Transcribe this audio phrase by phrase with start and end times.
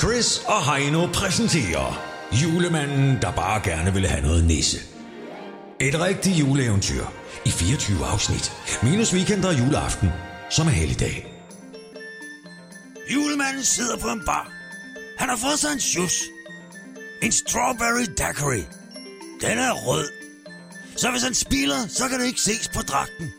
[0.00, 4.78] Chris og Heino præsenterer Julemanden, der bare gerne ville have noget nisse.
[5.80, 7.04] Et rigtigt juleeventyr
[7.44, 8.52] i 24 afsnit.
[8.82, 10.08] Minus weekend og juleaften,
[10.50, 11.26] som er helligdag.
[13.14, 14.52] Julemanden sidder på en bar.
[15.18, 16.24] Han har fået sig en juice.
[17.22, 18.64] En strawberry daiquiri.
[19.40, 20.08] Den er rød.
[20.96, 23.32] Så hvis han spiller, så kan det ikke ses på dragten.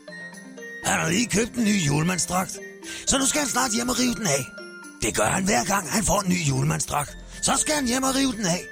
[0.84, 2.58] Han har lige købt en ny julemandsdragt.
[3.06, 4.61] Så nu skal han snart hjem og rive den af.
[5.02, 7.08] Det gør han hver gang, han får en ny julemandstrak.
[7.42, 8.64] Så skal han hjem og rive den af.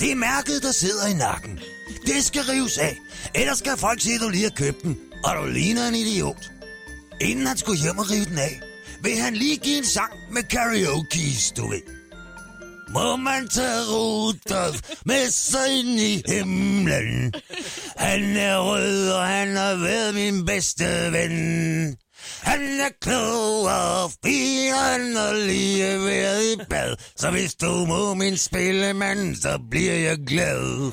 [0.00, 1.58] Det er mærket, der sidder i nakken.
[2.06, 2.96] Det skal rives af.
[3.34, 4.98] Ellers skal folk se, at du lige har købt den.
[5.24, 6.50] Og du ligner en idiot.
[7.20, 8.60] Inden han skulle hjem og rive den af,
[9.02, 11.82] vil han lige give en sang med karaoke, du ved.
[12.90, 17.34] Må man tage Rudolf med sig ind i himlen?
[17.96, 21.96] Han er rød, og han har været min bedste ven.
[22.40, 26.96] Han er klog og fin, og lige været i bad.
[27.16, 30.92] Så hvis du må min spillemand, så bliver jeg glad.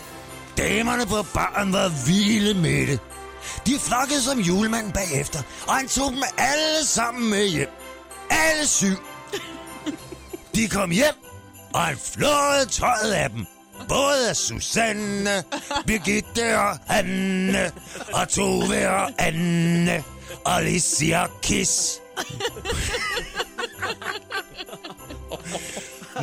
[0.57, 2.99] Damerne på baren var vilde med det.
[3.67, 7.69] De flokkede som julemanden bagefter, og han tog dem alle sammen med hjem.
[8.29, 8.97] Alle syv.
[10.55, 11.15] De kom hjem,
[11.73, 13.45] og han flåede tøjet af dem.
[13.89, 15.43] Både Susanne,
[15.87, 17.71] Birgitte og Anne,
[18.13, 20.03] og Tove og Anne,
[20.45, 21.99] og Lissi og Kiss.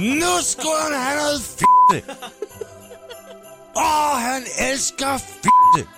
[0.01, 2.15] Nu skulle han have noget fitte.
[3.77, 5.89] Åh, oh, han elsker fitte.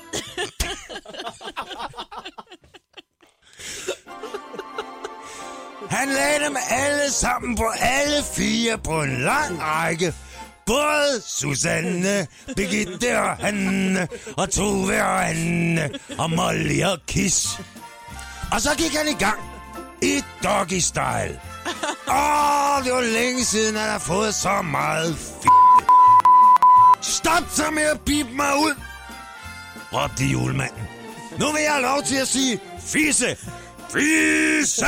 [5.90, 10.14] Han lagde dem alle sammen på alle fire på en lang række.
[10.66, 17.60] Både Susanne, Birgitte og Hanne, og Tove og Anne, og Molly og Kiss.
[18.52, 19.40] Og så gik han i gang
[20.02, 20.80] i doggy
[22.12, 22.42] style.
[22.78, 25.46] Åh, det var længe siden, at jeg har fået så meget f***.
[27.02, 28.74] Stop så med at pipe mig ud,
[29.92, 30.82] råbte julemanden.
[31.38, 33.36] Nu vil jeg have lov til at sige fisse.
[33.92, 34.86] Fisse!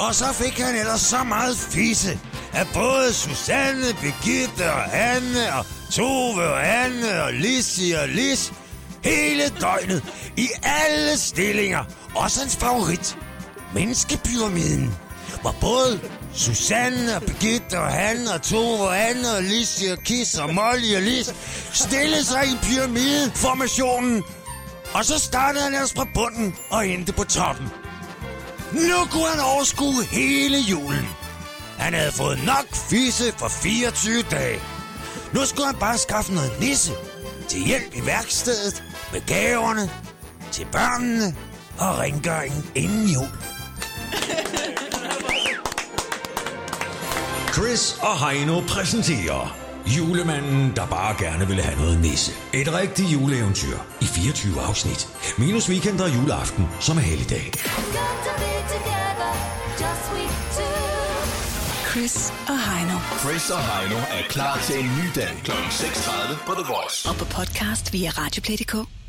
[0.00, 2.18] Og så fik han ellers så meget fisse,
[2.52, 8.52] at både Susanne, Birgitte og Anne og Tove og Anne og Lissi og Lis
[9.06, 10.02] hele døgnet
[10.36, 11.84] i alle stillinger.
[12.14, 13.18] Også hans favorit,
[13.74, 14.94] menneskepyramiden,
[15.40, 16.00] hvor både
[16.34, 20.96] Susanne og Birgitte og Hanne og Tove og Anne og Lissi og Kis og Molly
[20.96, 21.34] og Lis
[21.72, 24.24] stillede sig i pyramideformationen.
[24.94, 27.66] Og så startede han ellers fra bunden og endte på toppen.
[28.72, 31.08] Nu kunne han overskue hele julen.
[31.78, 34.60] Han havde fået nok fisse for 24 dage.
[35.32, 36.92] Nu skulle han bare skaffe noget nisse
[37.48, 39.90] til hjælp i værkstedet med gaverne
[40.52, 41.36] til børnene
[41.78, 43.28] og rengøringen inden jul.
[47.52, 52.32] Chris og Heino præsenterer Julemanden, der bare gerne ville have noget nisse.
[52.54, 55.08] Et rigtigt juleeventyr i 24 afsnit.
[55.38, 57.52] Minus weekend og juleaften, som er helligdag.
[61.96, 62.98] Chris og Heino.
[63.22, 65.50] Chris og Heino er klar til en ny dag kl.
[65.50, 67.08] 6.30 på The Voice.
[67.08, 69.05] Og på podcast via Radioplay.dk.